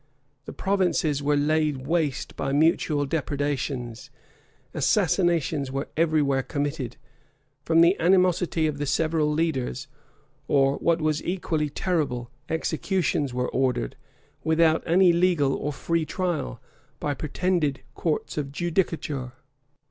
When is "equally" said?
11.23-11.69